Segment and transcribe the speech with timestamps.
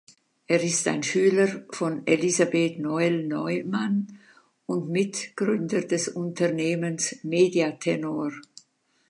[0.47, 4.17] Er ist ein Schüler von Elisabeth Noelle-Neumann
[4.65, 8.31] und Mitgründer des Unternehmens Media Tenor.